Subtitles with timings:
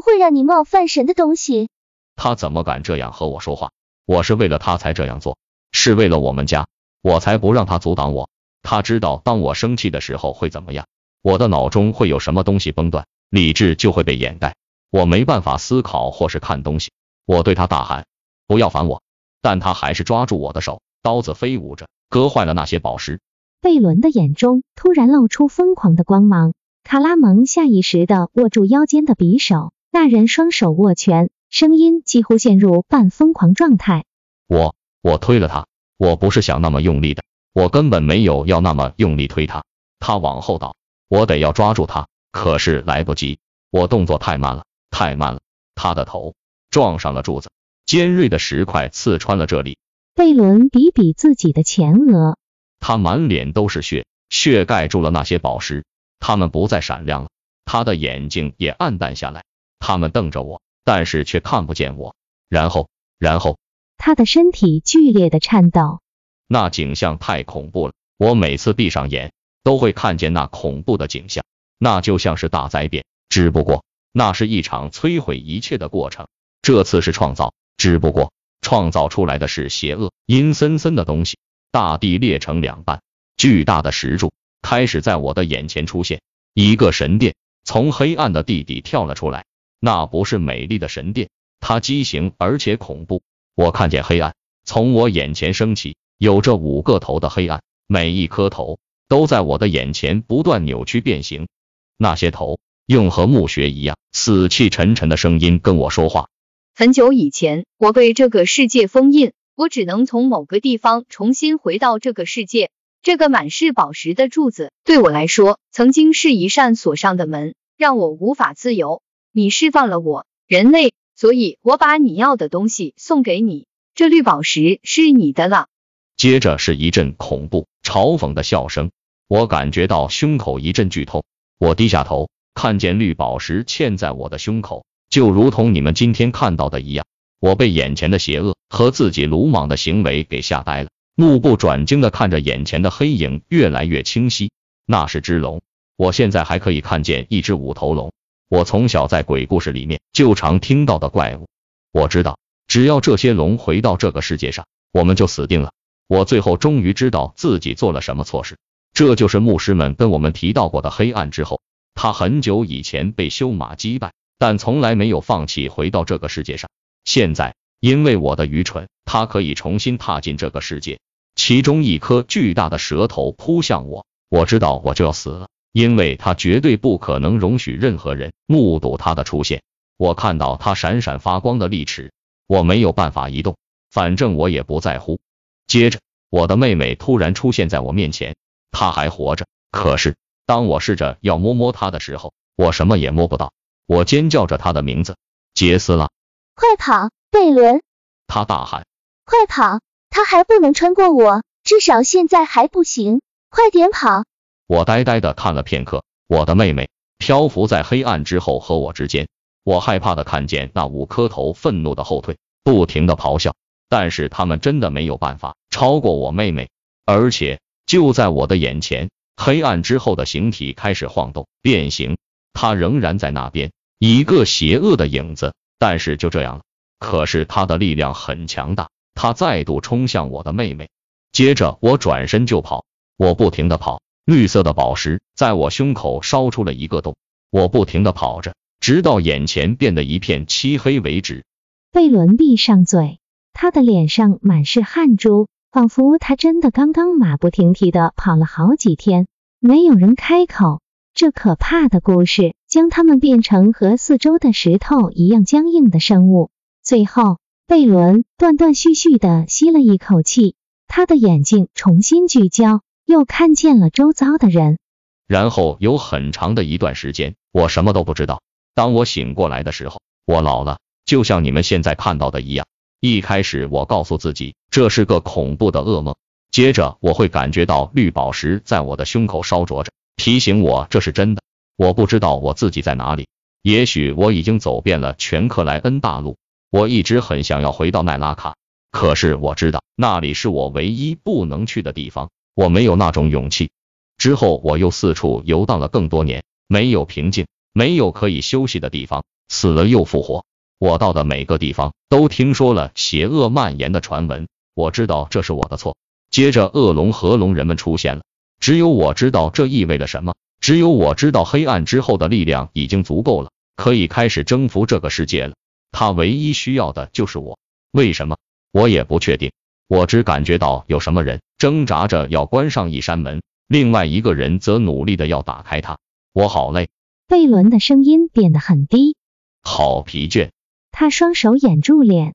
[0.00, 1.68] 不会让你冒犯神的东西。
[2.16, 3.70] 他怎么敢这样和我说话？
[4.06, 5.36] 我是为了他才这样做，
[5.72, 6.68] 是为了我们家，
[7.02, 8.30] 我才不让他阻挡我。
[8.62, 10.86] 他知道当我生气的时候会怎么样，
[11.20, 14.54] 我的脑中会有什么东西崩断，理智就会被掩盖，
[14.90, 16.90] 我没办法思考或是看东西。
[17.26, 18.06] 我对他大喊
[18.48, 19.02] ：“不要烦我！”
[19.42, 23.20] 但他还是抓住我的手，刀子飞舞着，割坏了那些宝石。
[23.60, 26.54] 贝伦的眼中突然露出疯狂的光芒。
[26.82, 34.04] 卡拉蒙下意识地握住腰间的匕首，那人双手握拳，声音几乎陷入半疯狂状态。
[34.46, 35.66] 我我推了他，
[35.96, 39.64] 我不是想那么用力的，我根本没有要那么用力推他。
[39.98, 40.76] 他往后倒，
[41.08, 45.40] 我得要抓住他，可是来不及，我动作太慢了，太慢了。
[45.74, 46.34] 他的头
[46.70, 47.50] 撞上了柱子，
[47.84, 49.76] 尖锐的石块刺穿了这里。
[50.14, 52.38] 贝伦比比自己的前额，
[52.78, 55.84] 他满脸都是血，血盖住了那些宝石。
[56.20, 57.30] 他们不再闪亮了，
[57.64, 59.44] 他的眼睛也暗淡下来。
[59.80, 62.14] 他们瞪着我，但是却看不见我。
[62.48, 63.58] 然后，然后，
[63.96, 66.00] 他的身体剧烈的颤抖。
[66.46, 69.32] 那景象太恐怖了，我每次闭上眼
[69.64, 71.44] 都会看见那恐怖的景象。
[71.78, 76.28] 那就像是大灾变，只不过那是一场摧毁一切的过程。
[76.62, 81.38] 这次是创造，只不过创造出来的是邪恶、阴森森的东西。
[81.72, 83.00] 大地裂成两半，
[83.36, 84.32] 巨大的石柱。
[84.60, 86.20] 开始在我的眼前出现
[86.52, 89.46] 一个神殿，从黑暗的地底跳了出来。
[89.80, 93.22] 那不是美丽的神殿，它畸形而且恐怖。
[93.54, 101.48] 我看见黑暗从我眼前升起，有着五个头的黑暗，每一颗头都在我的眼前不断扭曲变形。
[101.96, 106.28] 那些头用和墓穴一样死气沉沉的声音跟我说话。
[106.74, 112.70] 很久以前，我被这个世界封印，我只能从某个地方重新回到这个世界。
[113.02, 119.02] 这个满是宝石的柱子对我来说，曾经是一扇锁上的门，让我无法自由。
[119.32, 123.66] 你释放了我，人类，所以我把你要的东西送给你。
[123.94, 125.68] 这绿宝石是你的了。
[126.16, 128.90] 接着是一阵恐怖、嘲讽的笑声，
[129.28, 131.24] 我感觉到胸口一阵剧痛。
[131.58, 137.06] 我低下头，看见绿宝石嵌在我的胸口，就如同你们今天看到的一样。
[137.38, 140.90] 我被眼前的邪恶和自己鲁莽的行为给吓呆了。
[141.14, 144.50] 目不转睛的看着眼前的黑影越来越清晰，
[144.86, 145.62] 那是只龙。
[145.96, 148.12] 我现在还可以看见一只五头龙，
[148.50, 151.46] 我从小在鬼故事里面就常听到的怪物。
[151.92, 155.72] 我知道，只要这些龙回到这个世界上，我们就死定了。
[156.08, 158.58] 我最后终于知道自己做了什么错事，
[158.92, 161.60] 这就是牧师们跟我们提到过的黑暗之后。
[161.94, 166.68] 他很久以前被修马击败，但从来没有放弃回到这个世界上。
[167.04, 170.98] 现在因为我的愚蠢，他可以重新踏进这个世界。
[171.36, 179.62] 其中一颗巨大的舌头扑向我，我知道我就要死了，因为他绝对不可能容许任何人目睹他的出现。
[179.96, 182.12] 我看到他闪闪发光的利齿，
[182.46, 183.56] 我没有办法移动，
[183.90, 185.20] 反正我也不在乎。
[185.66, 186.00] 接着，
[186.30, 188.36] 我的妹妹突然出现在我面前，
[188.70, 190.16] 她还活着，可是
[190.46, 193.52] 当我试着要摸摸她的时候，我什么也摸不到。
[193.86, 195.16] 我尖叫着她的名字，
[195.54, 196.10] 杰斯拉，
[196.54, 197.82] 快跑，贝伦！
[198.26, 198.86] 他大喊，
[199.24, 199.80] 快跑！
[200.08, 203.20] 他还不能穿过我，至少现在还不行。
[203.48, 204.24] 快点跑！
[204.70, 209.26] 我呆呆的看了片刻，我的妹妹漂浮在黑暗之后和我之间。
[209.64, 213.52] 我害怕的看见那五颗头愤怒的后退，不停的咆哮，
[213.88, 216.70] 但是他们真的没有办法超过我妹妹。
[217.04, 222.16] 而且就在我的眼前，黑暗之后的形体开始晃动变形，
[222.52, 225.52] 它仍然在那边，一个邪恶的影子。
[225.80, 226.62] 但是就这样了，
[227.00, 228.88] 可是他的力量很强大。
[229.14, 230.90] 他再度冲向我的妹妹，
[231.32, 232.84] 接着我转身就跑，
[233.16, 234.00] 我不停的跑，
[234.30, 237.16] 绿色的宝石在我胸口烧出了一个洞，
[237.50, 241.44] 我不停的跑着，直到眼前变得一片漆黑为止。
[241.90, 243.18] 贝伦闭上嘴，
[243.52, 249.26] 他的脸上满是汗珠，仿佛他真的刚刚马不停蹄的跑了好几天。
[249.58, 250.80] 没有人开口，
[251.12, 256.50] 这可怕的故事将他们变成和四周的石头一样僵硬的生物，
[256.84, 257.38] 最后。
[257.66, 260.54] 贝伦断断续续的吸了一口气，
[260.88, 264.78] 他的眼睛重新聚焦，又看见了周遭的人。
[265.26, 268.40] 然后有很长的一段时间，我什么都不知道。
[268.74, 272.66] 当我醒过来的时候，我老了，就像你们现在看到的一样。
[273.00, 276.16] 一开始我告诉自己这是个恐怖的噩梦，
[276.50, 281.42] 接着我会感觉到绿宝石在我的胸口烧灼着，提醒我这是真的。
[281.76, 283.28] 我不知道我自己在哪里，
[283.62, 286.36] 也许我已经走遍了全克莱恩大陆。
[286.70, 288.54] 我一直很想要回到奈拉卡，
[288.90, 293.70] 可是我知道那里是我唯一不能去的地方，我没有那种勇气。
[294.16, 300.44] 之后我又四处游荡了更多年，没有平静，没有可以休息的地方，死了又复活。
[300.78, 305.96] 我到的每个地方都听说了邪恶蔓延的传闻，我知道这是我的错。
[306.30, 308.22] 接着恶龙和龙人们出现了，
[308.60, 315.54] 只有我知道这意味着什么，只有我知道黑暗之后的力量已经足够了，可以开始征服这个世界了。
[315.92, 317.58] 他唯一需要的就是我，
[317.90, 318.36] 为什么？
[318.70, 319.50] 我也不确定。
[319.88, 325.98] 我只感觉到有什么人挣扎着要关上一扇门，另外一个人则努力的要打开它。
[326.32, 326.88] 我好累。
[327.28, 329.14] 贝伦的声音变得很低，
[329.62, 330.52] 好疲倦。
[330.90, 332.32] 他双手掩住脸。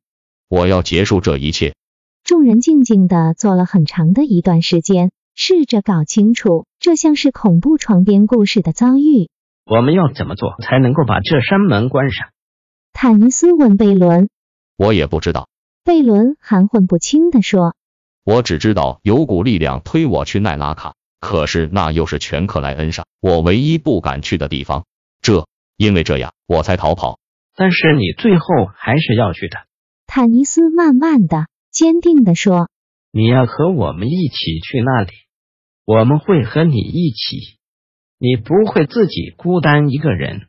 [0.48, 1.74] 我要结束这一切。
[2.24, 9.30] 众人静静的坐了很长的一段时间，试着搞清楚这像是恐怖床边故事的遭遇。
[9.66, 12.30] 我们要怎么做才能够把这扇门关上？
[12.94, 14.30] 坦尼斯问贝伦
[14.78, 15.50] ：“我也不知道。”
[15.84, 17.76] 贝伦含混不清的说
[18.26, 24.86] ：“我只知道有股力量推我去奈拉卡，可是那又是全克莱恩上我唯一不敢去的地方。
[25.22, 27.20] 这因为这样，我才逃跑。
[27.56, 28.46] 但是你最后
[28.76, 29.60] 还是要去的。”
[30.08, 32.68] 坦尼斯慢慢的、坚定的说
[33.14, 35.12] ：“你要和我们一起去那里，
[35.86, 37.60] 我们会和你一起，
[38.18, 40.48] 你不会自己孤单一个人。”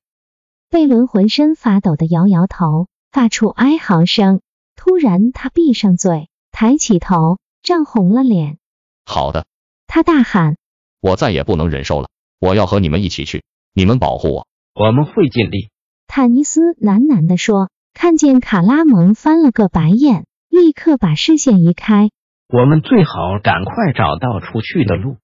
[0.70, 4.40] 贝伦浑身发抖的摇摇头，发出哀嚎声。
[4.76, 8.57] 突然，他闭上嘴，抬起头，涨红了脸。
[9.05, 9.45] 好的，
[9.87, 10.57] 他大喊
[11.03, 12.09] ：“我再也不能忍受了！
[12.41, 15.69] 我要和你们一起去，你们保护我，我们会尽力。”
[16.09, 17.69] 坦尼斯喃喃地说。
[17.99, 22.11] 看见卡拉蒙翻了个白眼，立刻把视线移开。
[22.47, 25.17] 我们最好赶快找到出去的路。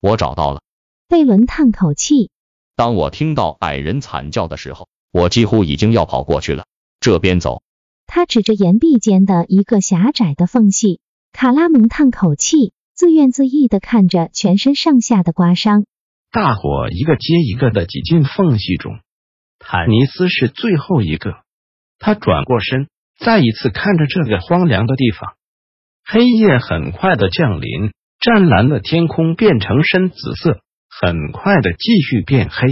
[0.00, 0.60] 我找到了。
[1.06, 2.32] 贝伦叹口气。
[2.74, 6.64] 当我听到矮人惨叫的时候，我几乎已经要跑过去了。
[6.98, 7.62] 这边走，
[8.08, 10.98] 他指着岩壁间的一个狭窄的缝隙。
[11.32, 15.84] 卡拉蒙叹口气，自怨自艾的看着全身上下的刮伤。
[16.30, 19.00] 大伙一个接一个的挤进缝隙中，
[19.58, 21.34] 坦尼斯是最后一个。
[21.98, 22.88] 他转过身，
[23.18, 25.34] 再一次看着这个荒凉的地方。
[26.04, 27.90] 黑夜很快的降临，
[28.20, 30.60] 湛蓝的天空变成深紫色。
[30.88, 32.68] 很快的，继续变黑。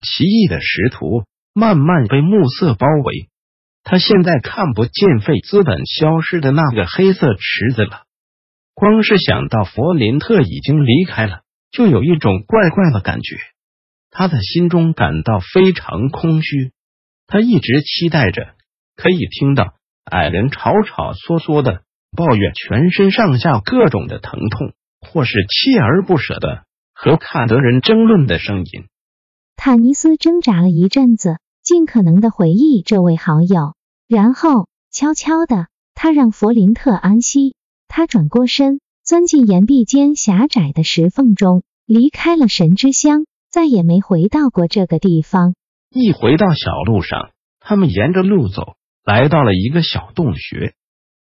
[0.00, 1.24] 奇异的石图
[1.54, 3.29] 慢慢被暮色包围。
[3.82, 8.02] 他现在看不见费资本消失的那个黑色池子了。
[8.74, 11.40] 光是想到弗林特已经离开了，
[11.70, 13.36] 就有一种怪怪的感觉。
[14.10, 16.72] 他的心中感到非常空虚。
[17.26, 18.54] 他一直期待着
[18.96, 19.74] 可以听到
[20.04, 21.82] 矮人吵吵嗦嗦的
[22.16, 26.64] 抱怨全身上下各种的疼痛，或是锲而不舍的。
[26.92, 28.84] 和卡德人争论的声音。
[29.56, 31.38] 坦尼斯挣扎了一阵子，
[31.70, 33.74] 尽可能的回忆这位好友，
[34.08, 37.54] 然后悄悄的，他让弗林特安息。
[37.86, 45.54] 他转过身，钻进岩壁间狭窄的石缝中，离开了神之乡，再也没回到过这个地方。
[45.90, 48.74] 一回到小路上，他们沿着路走，
[49.04, 50.74] 来到了一个小洞穴。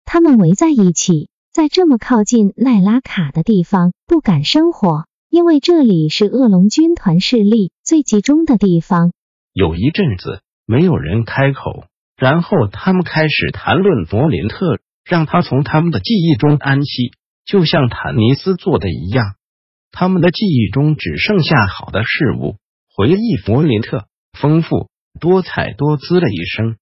[0.05, 5.05] 他们围在一起，在这么靠近奈拉卡的地方，不敢生火。
[5.31, 9.12] 因为这里是恶龙军团势力最集中的地方。
[9.55, 11.85] 有一阵子没有人开口，
[12.17, 17.13] 然后他们开始谈论弗林特，让他从他们的记忆中安息，
[17.47, 19.37] 就像坦尼斯做的一样。
[19.93, 22.57] 他们的记忆中只剩下好的事物，
[22.97, 24.89] 回忆弗林特丰富
[25.21, 26.77] 多彩多姿的一生。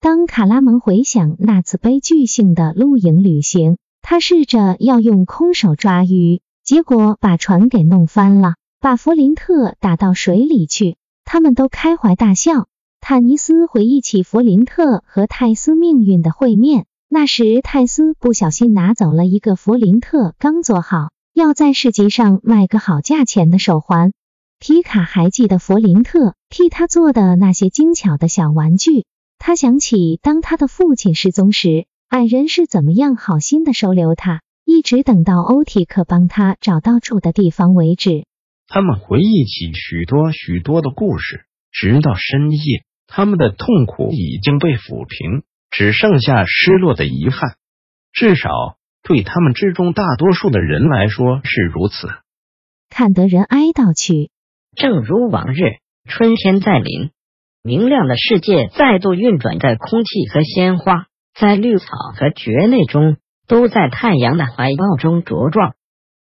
[0.00, 6.42] 当卡拉蒙回想那次悲剧性的露营旅行，他试着要用空手抓鱼。
[6.64, 10.96] 结果把船给弄翻了，把弗林特打到水里去。
[11.32, 12.66] 他们都开怀大笑。
[13.00, 24.10] 坦尼斯回忆起弗林特和泰斯命运的会面，那时泰斯不小心拿走了一个弗林特刚做好要在市集上卖个好价钱的手环。
[24.58, 29.04] 皮卡还记得弗林特替他做的那些精巧的小玩具。
[29.38, 34.40] 他想起当他的父亲失踪时，矮人是怎么样好心的收留他。
[34.64, 38.24] 一直等到欧提克帮他找到住的地方为止。
[38.72, 47.56] 他们回忆起许多许多的故事，直到深夜，他们的痛苦已经被抚平，只剩下失落的遗憾。
[48.12, 48.48] 至少
[49.02, 52.08] 对他们之中大多数的人来说是如此。
[52.88, 54.30] 看得人哀悼去
[54.76, 57.10] 正如往日，春天在临，
[57.64, 61.86] 明亮的世界再度运转在空气和鲜花，在绿草
[62.16, 63.16] 和蕨类中，
[63.48, 65.74] 都在太阳的怀抱中茁壮。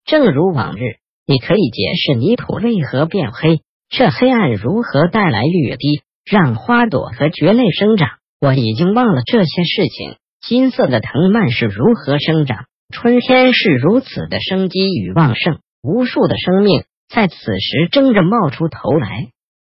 [0.04, 8.10] 正如往日，你可以解释泥土为何变黑，这黑暗如何带来雨滴，让花朵和蕨类生长。
[8.40, 10.16] 我已经忘了这些事情。
[10.40, 12.66] 金色的藤蔓是如何生长？
[12.92, 19.30] 春天是如此的生机与旺盛，无数的生命在此时争着冒出头来。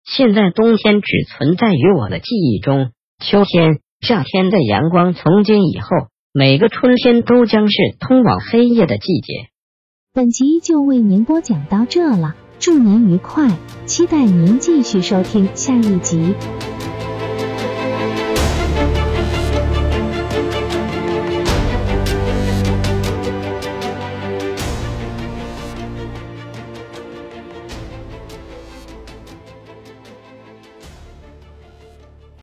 [0.03, 2.91] 现在冬天只存在于我的记忆中，
[3.23, 5.87] 秋天、夏天的阳光从今以后，
[6.33, 9.33] 每个春天都将是通往黑夜的季节。
[10.17, 13.55] 本集就为您播讲到这了，祝您愉快，
[13.85, 16.33] 期待您继续收听下一集。